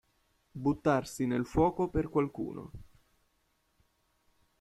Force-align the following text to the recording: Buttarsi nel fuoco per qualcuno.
Buttarsi 0.53 1.27
nel 1.27 1.45
fuoco 1.45 1.87
per 1.87 2.09
qualcuno. 2.09 2.71